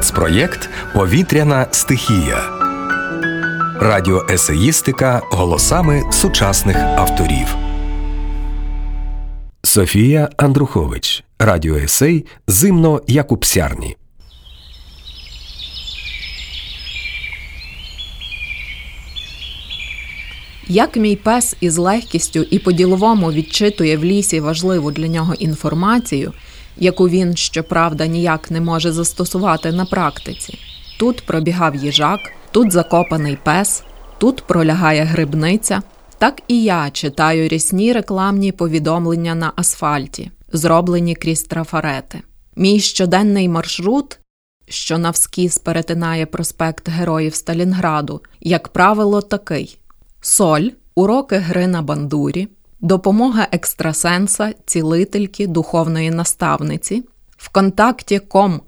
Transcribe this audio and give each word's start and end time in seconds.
Спецпроєкт 0.00 0.70
Повітряна 0.94 1.66
стихія. 1.70 2.42
Радіоесеїстика 3.80 5.22
голосами 5.30 6.02
сучасних 6.12 6.76
авторів. 6.76 7.56
Софія 9.62 10.28
Андрухович. 10.36 11.24
Радіоесей 11.38 12.26
Зимно 12.46 13.02
як 13.06 13.32
у 13.32 13.36
псярні. 13.36 13.96
Як 20.68 20.96
мій 20.96 21.16
пес 21.16 21.56
із 21.60 21.78
легкістю 21.78 22.40
і 22.50 22.58
по-діловому 22.58 23.32
відчитує 23.32 23.96
в 23.96 24.04
лісі 24.04 24.40
важливу 24.40 24.90
для 24.90 25.08
нього 25.08 25.34
інформацію, 25.34 26.32
яку 26.80 27.08
він, 27.08 27.36
щоправда, 27.36 28.06
ніяк 28.06 28.50
не 28.50 28.60
може 28.60 28.92
застосувати 28.92 29.72
на 29.72 29.84
практиці. 29.84 30.58
Тут 30.98 31.26
пробігав 31.26 31.74
їжак, 31.74 32.20
тут 32.50 32.72
закопаний 32.72 33.38
пес, 33.44 33.82
тут 34.18 34.42
пролягає 34.42 35.04
грибниця. 35.04 35.82
Так 36.18 36.42
і 36.48 36.62
я 36.62 36.90
читаю 36.90 37.48
рясні 37.48 37.92
рекламні 37.92 38.52
повідомлення 38.52 39.34
на 39.34 39.52
асфальті, 39.56 40.30
зроблені 40.52 41.14
крізь 41.14 41.42
трафарети. 41.42 42.22
Мій 42.56 42.80
щоденний 42.80 43.48
маршрут, 43.48 44.18
що 44.68 44.98
навскіз 44.98 45.58
перетинає 45.58 46.26
проспект 46.26 46.88
Героїв 46.88 47.34
Сталінграду, 47.34 48.20
як 48.40 48.68
правило, 48.68 49.20
такий: 49.22 49.78
соль, 50.20 50.68
уроки 50.94 51.36
гри 51.36 51.66
на 51.66 51.82
бандурі, 51.82 52.48
допомога 52.80 53.48
екстрасенса, 53.52 54.54
цілительки, 54.66 55.46
духовної 55.46 56.10
наставниці, 56.10 57.04
ВКонтакті 57.36 58.18
ком 58.18 58.60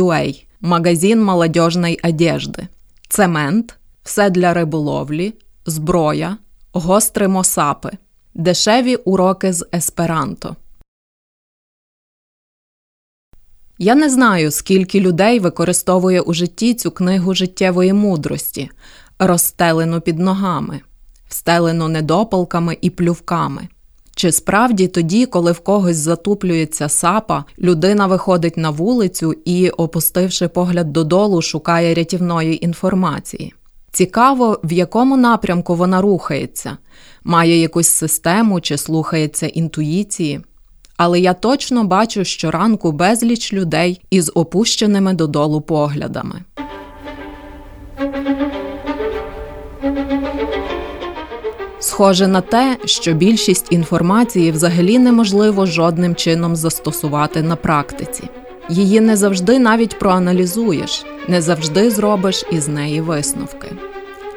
UA, 0.00 0.44
магазин 0.60 1.24
молодежної 1.24 2.00
одежди, 2.04 2.68
цемент, 3.08 3.78
все 4.02 4.30
для 4.30 4.54
риболовлі, 4.54 5.34
зброя, 5.66 6.36
гостримо 6.72 7.44
сапи, 7.44 7.90
дешеві 8.34 8.96
уроки 8.96 9.52
з 9.52 9.66
есперанто. 9.74 10.56
Я 13.78 13.94
не 13.94 14.10
знаю, 14.10 14.50
скільки 14.50 15.00
людей 15.00 15.38
використовує 15.38 16.20
у 16.20 16.34
житті 16.34 16.74
цю 16.74 16.90
книгу 16.90 17.34
життєвої 17.34 17.92
мудрості, 17.92 18.70
розстелену 19.18 20.00
під 20.00 20.18
ногами, 20.18 20.80
встелену 21.30 21.88
недопалками 21.88 22.78
і 22.80 22.90
плювками. 22.90 23.68
Чи 24.14 24.32
справді 24.32 24.88
тоді, 24.88 25.26
коли 25.26 25.52
в 25.52 25.60
когось 25.60 25.96
затуплюється 25.96 26.88
сапа, 26.88 27.44
людина 27.58 28.06
виходить 28.06 28.56
на 28.56 28.70
вулицю 28.70 29.34
і, 29.44 29.70
опустивши 29.70 30.48
погляд 30.48 30.92
додолу, 30.92 31.42
шукає 31.42 31.94
рятівної 31.94 32.64
інформації? 32.64 33.54
Цікаво, 33.92 34.60
в 34.64 34.72
якому 34.72 35.16
напрямку 35.16 35.74
вона 35.74 36.00
рухається, 36.00 36.76
має 37.24 37.60
якусь 37.60 37.88
систему 37.88 38.60
чи 38.60 38.76
слухається 38.76 39.46
інтуїції. 39.46 40.40
Але 40.96 41.20
я 41.20 41.34
точно 41.34 41.84
бачу 41.84 42.24
щоранку 42.24 42.92
безліч 42.92 43.52
людей 43.52 44.00
із 44.10 44.32
опущеними 44.34 45.12
додолу 45.12 45.60
поглядами. 45.60 46.44
Схоже 52.00 52.26
на 52.26 52.40
те, 52.40 52.76
що 52.84 53.12
більшість 53.12 53.72
інформації 53.72 54.50
взагалі 54.50 54.98
неможливо 54.98 55.66
жодним 55.66 56.14
чином 56.14 56.56
застосувати 56.56 57.42
на 57.42 57.56
практиці. 57.56 58.22
Її 58.68 59.00
не 59.00 59.16
завжди 59.16 59.58
навіть 59.58 59.98
проаналізуєш, 59.98 61.04
не 61.28 61.42
завжди 61.42 61.90
зробиш 61.90 62.44
із 62.52 62.68
неї 62.68 63.00
висновки. 63.00 63.72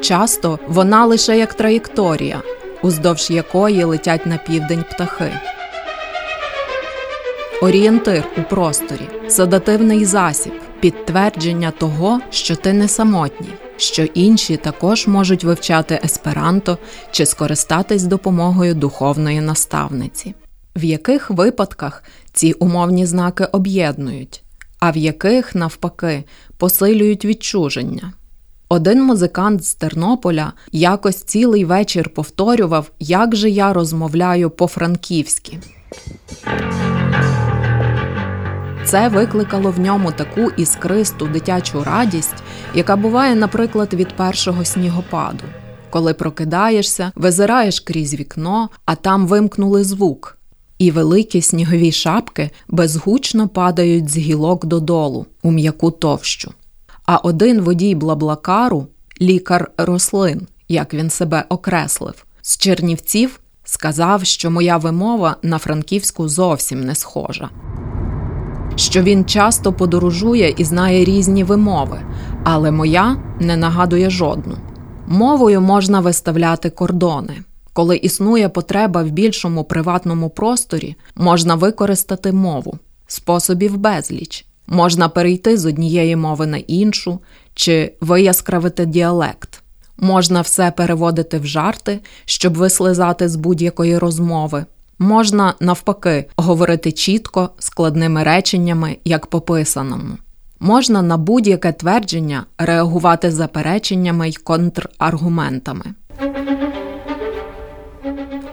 Часто 0.01 0.59
вона 0.67 1.05
лише 1.05 1.37
як 1.37 1.53
траєкторія, 1.53 2.41
уздовж 2.81 3.31
якої 3.31 3.83
летять 3.83 4.25
на 4.25 4.37
південь 4.37 4.83
птахи. 4.91 5.31
Орієнтир 7.61 8.23
у 8.37 8.41
просторі, 8.41 9.09
садативний 9.27 10.05
засіб, 10.05 10.53
підтвердження 10.79 11.71
того, 11.71 12.19
що 12.29 12.55
ти 12.55 12.73
не 12.73 12.87
самотній, 12.87 13.53
що 13.77 14.03
інші 14.03 14.57
також 14.57 15.07
можуть 15.07 15.43
вивчати 15.43 15.99
есперанто 16.03 16.77
чи 17.11 17.25
скористатись 17.25 18.03
допомогою 18.03 18.73
духовної 18.73 19.41
наставниці, 19.41 20.35
в 20.75 20.83
яких 20.83 21.29
випадках 21.29 22.03
ці 22.33 22.53
умовні 22.53 23.05
знаки 23.05 23.45
об'єднують, 23.45 24.43
а 24.79 24.91
в 24.91 24.97
яких, 24.97 25.55
навпаки, 25.55 26.23
посилюють 26.57 27.25
відчуження. 27.25 28.13
Один 28.69 29.03
музикант 29.03 29.65
з 29.65 29.73
Тернополя 29.73 30.53
якось 30.71 31.23
цілий 31.23 31.65
вечір 31.65 32.09
повторював, 32.09 32.91
як 32.99 33.35
же 33.35 33.49
я 33.49 33.73
розмовляю 33.73 34.49
по-франківськи. 34.49 35.59
Це 38.85 39.09
викликало 39.09 39.71
в 39.71 39.79
ньому 39.79 40.11
таку 40.11 40.49
іскристу 40.57 41.27
дитячу 41.27 41.83
радість, 41.83 42.43
яка 42.75 42.95
буває, 42.95 43.35
наприклад, 43.35 43.93
від 43.93 44.15
першого 44.15 44.65
снігопаду. 44.65 45.43
Коли 45.89 46.13
прокидаєшся, 46.13 47.11
визираєш 47.15 47.79
крізь 47.79 48.13
вікно, 48.13 48.69
а 48.85 48.95
там 48.95 49.27
вимкнули 49.27 49.83
звук, 49.83 50.37
і 50.77 50.91
великі 50.91 51.41
снігові 51.41 51.91
шапки 51.91 52.49
безгучно 52.67 53.47
падають 53.47 54.09
з 54.09 54.17
гілок 54.17 54.65
додолу 54.65 55.25
у 55.43 55.51
м'яку 55.51 55.91
товщу. 55.91 56.53
А 57.05 57.17
один 57.17 57.61
водій 57.61 57.95
блаблакару, 57.95 58.87
лікар 59.21 59.71
рослин, 59.77 60.47
як 60.67 60.93
він 60.93 61.09
себе 61.09 61.45
окреслив, 61.49 62.25
з 62.41 62.57
Чернівців 62.57 63.39
сказав, 63.63 64.25
що 64.25 64.51
моя 64.51 64.77
вимова 64.77 65.35
на 65.41 65.57
франківську 65.57 66.29
зовсім 66.29 66.85
не 66.85 66.95
схожа 66.95 67.49
що 68.75 69.01
він 69.01 69.25
часто 69.25 69.73
подорожує 69.73 70.53
і 70.57 70.63
знає 70.63 71.05
різні 71.05 71.43
вимови, 71.43 71.99
але 72.43 72.71
моя 72.71 73.17
не 73.39 73.57
нагадує 73.57 74.09
жодну. 74.09 74.57
Мовою 75.07 75.61
можна 75.61 75.99
виставляти 75.99 76.69
кордони. 76.69 77.33
Коли 77.73 77.97
існує 77.97 78.49
потреба 78.49 79.03
в 79.03 79.11
більшому 79.11 79.63
приватному 79.63 80.29
просторі, 80.29 80.95
можна 81.15 81.55
використати 81.55 82.31
мову, 82.31 82.79
способів 83.07 83.77
безліч, 83.77 84.45
можна 84.67 85.09
перейти 85.09 85.57
з 85.57 85.65
однієї 85.65 86.15
мови 86.15 86.47
на 86.47 86.57
іншу 86.57 87.19
чи 87.53 87.93
вияскравити 88.01 88.85
діалект. 88.85 89.63
Можна 89.97 90.41
все 90.41 90.71
переводити 90.71 91.39
в 91.39 91.45
жарти, 91.45 91.99
щоб 92.25 92.53
вислизати 92.53 93.29
з 93.29 93.35
будь-якої 93.35 93.97
розмови, 93.97 94.65
Можна, 94.99 95.53
навпаки, 95.59 96.25
говорити 96.35 96.91
чітко, 96.91 97.49
складними 97.59 98.23
реченнями, 98.23 98.97
як 99.05 99.27
по 99.27 99.41
писаному. 99.41 100.17
Можна 100.59 101.01
на 101.01 101.17
будь-яке 101.17 101.71
твердження 101.71 102.45
реагувати 102.57 103.31
запереченнями 103.31 104.29
й 104.29 104.33
контраргументами. 104.33 105.85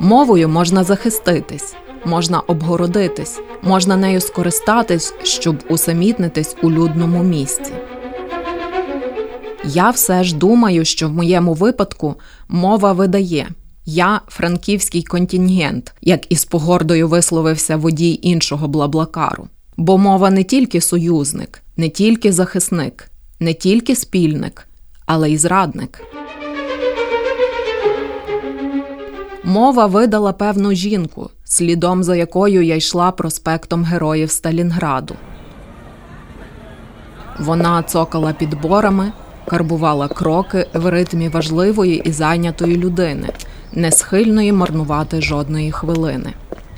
Мовою 0.01 0.49
можна 0.49 0.84
захиститись, 0.84 1.75
можна 2.05 2.41
обгородитись, 2.41 3.41
можна 3.62 3.97
нею 3.97 4.21
скористатись, 4.21 5.15
щоб 5.22 5.57
усамітнитись 5.69 6.57
у 6.62 6.71
людному 6.71 7.22
місці. 7.22 7.72
Я 9.65 9.91
все 9.91 10.25
ж 10.25 10.36
думаю, 10.36 10.84
що 10.84 11.09
в 11.09 11.13
моєму 11.13 11.54
випадку 11.54 12.15
мова 12.48 12.93
видає. 12.93 13.48
Я 13.84 14.21
франківський 14.28 15.03
контингент, 15.03 15.94
як 16.03 16.32
із 16.32 16.44
погордою 16.44 17.09
висловився 17.09 17.77
водій 17.77 18.18
іншого 18.22 18.68
блаблакару. 18.68 19.48
Бо 19.77 19.98
мова 19.98 20.30
не 20.30 20.44
тільки 20.44 20.80
союзник, 20.80 21.62
не 21.77 21.88
тільки 21.88 22.32
захисник, 22.32 23.10
не 23.41 23.54
тільки 23.54 23.97
спільник, 23.97 24.68
але 25.06 25.30
й 25.30 25.38
зрадник. 25.38 26.03
Мова 29.44 29.86
видала 29.86 30.33
певну 30.33 30.72
жінку, 30.72 31.30
слідом 31.44 32.03
за 32.03 32.16
якою 32.16 32.62
я 32.62 32.76
йшла 32.76 33.10
проспектом 33.10 33.84
Героїв 33.84 34.30
Сталінграду. 34.30 35.15
Вона 37.38 37.83
цокала 37.83 38.33
підборами, 38.33 39.12
карбувала 39.47 40.09
кроки 40.09 40.66
в 40.74 40.91
ритмі 40.91 41.28
важливої 41.28 42.03
і 42.04 42.12
зайнятої 42.12 42.76
людини 42.76 43.28
не 43.72 43.93
схильної 43.93 44.53
марнувати 44.53 45.22
жодної 45.22 45.72
хвилини. 45.72 46.33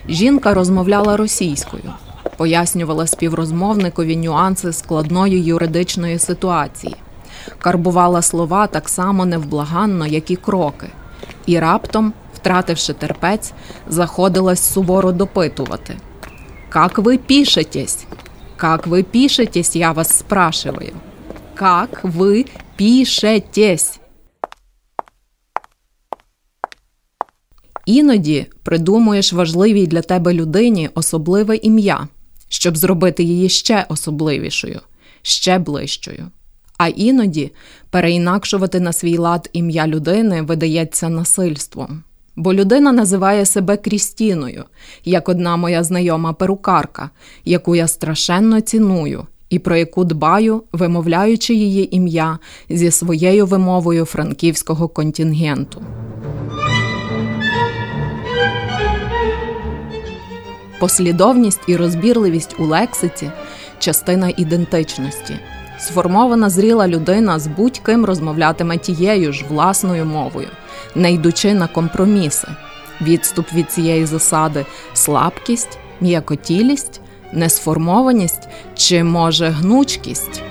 Жінка 0.08 0.54
розмовляла 0.54 1.16
російською, 1.16 1.92
пояснювала 2.36 3.06
співрозмовникові 3.06 4.16
нюанси 4.16 4.72
складної 4.72 5.44
юридичної 5.44 6.18
ситуації, 6.18 6.96
карбувала 7.58 8.22
слова 8.22 8.66
так 8.66 8.88
само 8.88 9.26
невблаганно, 9.26 10.06
як 10.06 10.30
і 10.30 10.36
кроки, 10.36 10.86
і 11.46 11.58
раптом, 11.58 12.12
втративши 12.34 12.92
терпець, 12.92 13.52
заходилась 13.88 14.72
суворо 14.72 15.12
допитувати. 15.12 15.96
«Как 16.68 16.98
ви 16.98 17.18
пішетесь? 17.18 18.06
Как 18.56 18.86
вы 18.86 19.02
пишетесь, 19.02 19.76
я 19.76 19.92
вас 19.92 20.18
спрашиваю? 20.18 20.92
Как 21.54 22.04
вы 22.04 22.46
пишетесь? 22.76 24.01
Іноді 27.86 28.46
придумуєш 28.62 29.32
важливій 29.32 29.86
для 29.86 30.02
тебе 30.02 30.34
людині 30.34 30.90
особливе 30.94 31.56
ім'я, 31.56 32.08
щоб 32.48 32.76
зробити 32.76 33.22
її 33.22 33.48
ще 33.48 33.86
особливішою, 33.88 34.80
ще 35.22 35.58
ближчою. 35.58 36.30
А 36.78 36.88
іноді 36.88 37.50
переінакшувати 37.90 38.80
на 38.80 38.92
свій 38.92 39.18
лад 39.18 39.50
ім'я 39.52 39.86
людини 39.86 40.42
видається 40.42 41.08
насильством. 41.08 42.02
Бо 42.36 42.54
людина 42.54 42.92
називає 42.92 43.46
себе 43.46 43.76
Крістіною, 43.76 44.64
як 45.04 45.28
одна 45.28 45.56
моя 45.56 45.84
знайома 45.84 46.32
перукарка, 46.32 47.10
яку 47.44 47.76
я 47.76 47.88
страшенно 47.88 48.60
ціную 48.60 49.26
і 49.50 49.58
про 49.58 49.76
яку 49.76 50.04
дбаю, 50.04 50.62
вимовляючи 50.72 51.54
її 51.54 51.96
ім'я 51.96 52.38
зі 52.68 52.90
своєю 52.90 53.46
вимовою 53.46 54.04
франківського 54.04 54.88
контингенту. 54.88 55.82
Послідовність 60.82 61.60
і 61.66 61.76
розбірливість 61.76 62.54
у 62.58 62.64
лексиці 62.64 63.30
частина 63.78 64.32
ідентичності. 64.36 65.38
Сформована 65.78 66.50
зріла 66.50 66.88
людина 66.88 67.38
з 67.38 67.46
будь-ким 67.46 68.04
розмовлятиме 68.04 68.78
тією 68.78 69.32
ж 69.32 69.44
власною 69.48 70.04
мовою, 70.04 70.48
не 70.94 71.12
йдучи 71.12 71.54
на 71.54 71.66
компроміси. 71.66 72.48
Відступ 73.00 73.52
від 73.52 73.70
цієї 73.70 74.06
засади 74.06 74.66
слабкість, 74.94 75.78
м'якотілість, 76.00 77.00
несформованість 77.32 78.48
чи, 78.74 79.04
може, 79.04 79.48
гнучкість. 79.48 80.42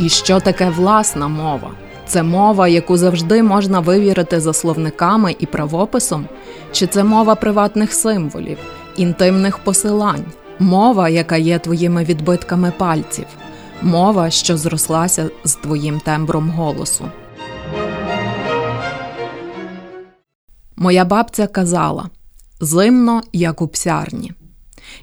І 0.00 0.08
що 0.08 0.40
таке 0.40 0.70
власна 0.70 1.28
мова? 1.28 1.70
Це 2.14 2.22
мова, 2.22 2.68
яку 2.68 2.96
завжди 2.96 3.42
можна 3.42 3.80
вивірити 3.80 4.40
за 4.40 4.52
словниками 4.52 5.36
і 5.38 5.46
правописом, 5.46 6.28
чи 6.72 6.86
це 6.86 7.04
мова 7.04 7.34
приватних 7.34 7.92
символів, 7.92 8.58
інтимних 8.96 9.58
посилань, 9.58 10.24
мова, 10.58 11.08
яка 11.08 11.36
є 11.36 11.58
твоїми 11.58 12.04
відбитками 12.04 12.72
пальців, 12.78 13.24
мова, 13.82 14.30
що 14.30 14.56
зрослася 14.56 15.30
з 15.44 15.54
твоїм 15.54 16.00
тембром 16.00 16.50
голосу. 16.50 17.04
Моя 20.76 21.04
бабця 21.04 21.46
казала 21.46 22.08
зимно, 22.60 23.22
як 23.32 23.62
у 23.62 23.68
псярні. 23.68 24.32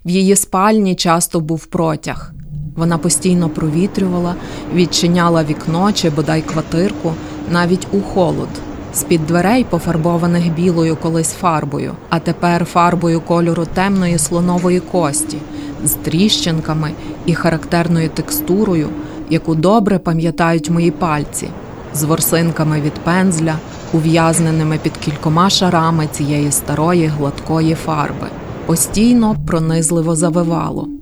В 0.05 0.09
її 0.09 0.35
спальні 0.35 0.95
часто 0.95 1.39
був 1.39 1.65
протяг. 1.65 2.33
Вона 2.75 2.97
постійно 2.97 3.49
провітрювала, 3.49 4.35
відчиняла 4.73 5.43
вікно 5.43 5.91
чи 5.91 6.09
бодай 6.09 6.41
квартирку 6.41 7.13
навіть 7.51 7.87
у 7.91 8.01
холод, 8.01 8.49
з-під 8.93 9.27
дверей, 9.27 9.63
пофарбованих 9.63 10.53
білою 10.53 10.95
колись 10.95 11.33
фарбою, 11.33 11.93
а 12.09 12.19
тепер 12.19 12.65
фарбою 12.65 13.21
кольору 13.21 13.65
темної 13.73 14.17
слонової 14.17 14.79
кості, 14.79 15.37
з 15.83 15.91
тріщинками 15.91 16.91
і 17.25 17.33
характерною 17.33 18.09
текстурою, 18.09 18.89
яку 19.29 19.55
добре 19.55 19.99
пам'ятають 19.99 20.69
мої 20.69 20.91
пальці, 20.91 21.47
з 21.93 22.03
ворсинками 22.03 22.81
від 22.81 22.93
пензля, 22.93 23.55
ув'язненими 23.93 24.79
під 24.83 24.97
кількома 24.97 25.49
шарами 25.49 26.07
цієї 26.11 26.51
старої 26.51 27.07
гладкої 27.07 27.75
фарби, 27.75 28.27
постійно 28.65 29.35
пронизливо 29.47 30.15
завивало. 30.15 31.00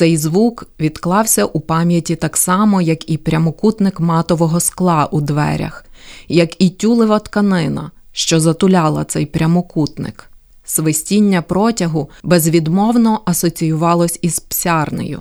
Цей 0.00 0.16
звук 0.16 0.66
відклався 0.80 1.44
у 1.44 1.60
пам'яті 1.60 2.16
так 2.16 2.36
само, 2.36 2.82
як 2.82 3.10
і 3.10 3.16
прямокутник 3.16 4.00
матового 4.00 4.60
скла 4.60 5.06
у 5.06 5.20
дверях, 5.20 5.84
як 6.28 6.62
і 6.62 6.70
тюлева 6.70 7.18
тканина, 7.18 7.90
що 8.12 8.40
затуляла 8.40 9.04
цей 9.04 9.26
прямокутник. 9.26 10.30
Свистіння 10.64 11.42
протягу 11.42 12.10
безвідмовно 12.22 13.20
асоціювалось 13.24 14.18
із 14.22 14.40
псярнею, 14.40 15.20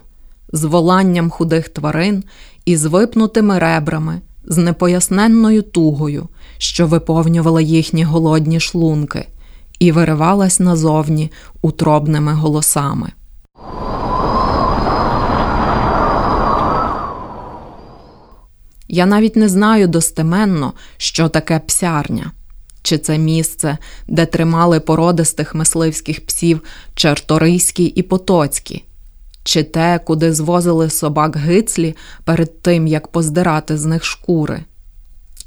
з 0.53 0.63
воланням 0.63 1.29
худих 1.29 1.69
тварин 1.69 2.23
і 2.65 2.77
з 2.77 2.85
випнутими 2.85 3.59
ребрами, 3.59 4.21
з 4.45 4.57
непоясненною 4.57 5.61
тугою, 5.61 6.27
що 6.57 6.87
виповнювала 6.87 7.61
їхні 7.61 8.03
голодні 8.03 8.59
шлунки, 8.59 9.27
і 9.79 9.91
виривалась 9.91 10.59
назовні 10.59 11.31
утробними 11.61 12.33
голосами. 12.33 13.11
Я 18.91 19.05
навіть 19.05 19.35
не 19.35 19.49
знаю 19.49 19.87
достеменно, 19.87 20.73
що 20.97 21.29
таке 21.29 21.59
псярня, 21.59 22.31
чи 22.81 22.97
це 22.97 23.17
місце, 23.17 23.77
де 24.07 24.25
тримали 24.25 24.79
породистих 24.79 25.55
мисливських 25.55 26.25
псів 26.25 26.61
Чарторийські 26.95 27.85
і 27.85 28.01
Потоцькі, 28.01 28.83
чи 29.43 29.63
те, 29.63 29.99
куди 30.05 30.33
звозили 30.33 30.89
собак 30.89 31.37
гицлі 31.37 31.95
перед 32.23 32.61
тим, 32.61 32.87
як 32.87 33.07
поздирати 33.07 33.77
з 33.77 33.85
них 33.85 34.05
шкури. 34.05 34.63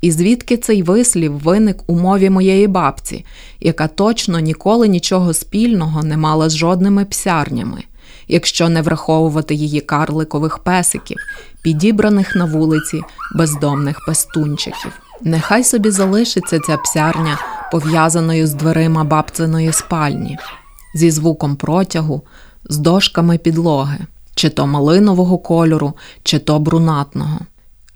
І 0.01 0.11
звідки 0.11 0.57
цей 0.57 0.83
вислів 0.83 1.39
виник 1.39 1.83
у 1.87 1.95
мові 1.95 2.31
моєї 2.31 2.67
бабці, 2.67 3.25
яка 3.61 3.89
точно 3.89 4.41
ніколи 4.41 4.89
нічого 4.89 5.35
спільного 5.35 6.03
не 6.03 6.17
мала 6.17 6.49
з 6.49 6.57
жодними 6.57 7.05
псярнями, 7.05 7.85
якщо 8.33 8.69
не 8.69 8.83
враховувати 8.83 9.55
її 9.55 9.81
карликових 9.81 10.59
песиків, 10.59 11.17
підібраних 11.63 12.37
на 12.37 12.45
вулиці 12.45 13.03
бездомних 13.35 13.99
пестунчиків. 14.07 14.93
Нехай 15.21 15.65
собі 15.65 15.91
залишиться 15.91 16.61
ця 16.61 16.77
псярня, 16.77 17.39
пов'язаною 17.73 18.47
з 18.47 18.55
дверима 18.55 19.05
бабциної 19.05 19.73
спальні, 19.73 20.39
зі 20.95 21.11
звуком 21.11 21.57
протягу, 21.57 22.23
з 22.69 22.79
дошками 22.79 23.39
підлоги, 23.39 23.99
чи 24.35 24.49
то 24.49 24.67
малинового 24.67 25.39
кольору, 25.39 25.93
чи 26.23 26.39
то 26.39 26.59
брунатного. 26.59 27.39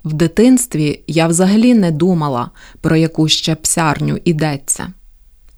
В 0.05 0.13
дитинстві 0.13 1.01
я 1.07 1.27
взагалі 1.27 1.73
не 1.73 1.91
думала, 1.91 2.49
про 2.81 2.95
яку 2.95 3.27
ще 3.27 3.55
псярню 3.55 4.19
йдеться. 4.25 4.93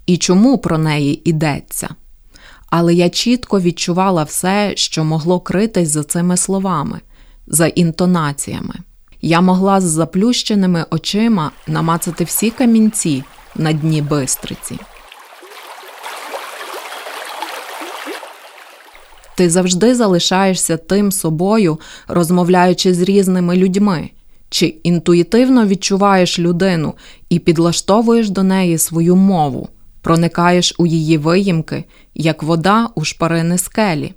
І 0.06 0.16
чому 0.16 0.58
про 0.58 0.78
неї 0.78 1.30
йдеться. 1.30 1.88
Але 2.70 2.94
я 2.94 3.10
чітко 3.10 3.60
відчувала 3.60 4.22
все, 4.22 4.72
що 4.76 5.04
могло 5.04 5.40
критись 5.40 5.88
за 5.88 6.04
цими 6.04 6.36
словами, 6.36 7.00
за 7.46 7.66
інтонаціями. 7.66 8.74
Я 9.22 9.40
могла 9.40 9.80
з 9.80 9.84
заплющеними 9.84 10.84
очима 10.90 11.50
намацати 11.66 12.24
всі 12.24 12.50
камінці 12.50 13.24
на 13.56 13.72
дні 13.72 14.02
бистриці. 14.02 14.78
Ти 19.36 19.50
завжди 19.50 19.94
залишаєшся 19.94 20.76
тим 20.76 21.12
собою, 21.12 21.80
розмовляючи 22.08 22.94
з 22.94 23.00
різними 23.00 23.56
людьми, 23.56 24.10
чи 24.50 24.66
інтуїтивно 24.66 25.66
відчуваєш 25.66 26.38
людину 26.38 26.94
і 27.28 27.38
підлаштовуєш 27.38 28.30
до 28.30 28.42
неї 28.42 28.78
свою 28.78 29.16
мову, 29.16 29.68
проникаєш 30.02 30.74
у 30.78 30.86
її 30.86 31.18
виїмки, 31.18 31.84
як 32.14 32.42
вода 32.42 32.88
у 32.94 33.04
шпарини 33.04 33.58
скелі. 33.58 34.14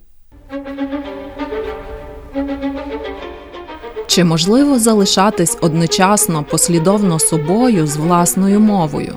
Чи 4.08 4.24
можливо 4.24 4.80
залишатись 4.80 5.58
одночасно 5.62 6.44
послідовно 6.44 7.20
собою 7.20 7.88
з 7.88 7.98
власною 7.98 8.60
мовою, 8.60 9.16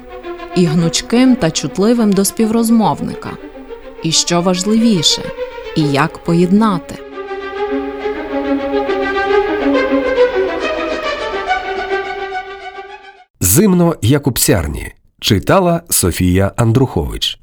і 0.57 0.65
гнучким 0.65 1.37
та 1.37 1.51
чутливим 1.51 2.13
до 2.13 2.25
співрозмовника? 2.25 3.31
І 4.03 4.13
що 4.13 4.43
важливіше, 4.43 5.23
і 5.77 5.83
як 5.83 6.19
поєднати? 6.19 6.95
Зимно 13.41 13.97
як 14.03 14.27
у 14.27 14.33
псярні 14.33 14.96
читала 15.21 15.81
Софія 15.91 16.53
Андрухович. 16.57 17.39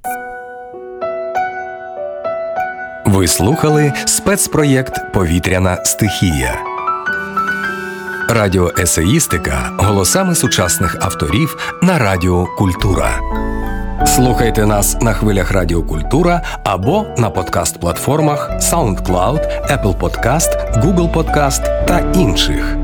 Ви 3.06 3.28
слухали 3.28 3.94
спецпроєкт 4.06 5.14
Повітряна 5.14 5.86
стихія. 5.86 6.60
Радіоесеїстика 8.30 9.72
голосами 9.78 10.36
сучасних 10.36 10.98
авторів 11.02 11.78
на 11.82 12.00
Радіо 12.00 12.46
Культура. 12.46 13.20
Слухайте 14.06 14.66
нас 14.66 15.02
на 15.02 15.14
хвилях 15.14 15.52
Радіо 15.52 15.84
Культура 15.84 16.42
або 16.64 17.06
на 17.18 17.30
подкаст-платформах 17.30 18.58
SoundCloud, 18.58 19.72
Apple 19.72 19.98
Podcast, 20.00 20.82
Google 20.84 21.14
Podcast 21.14 21.86
та 21.86 22.12
інших. 22.16 22.83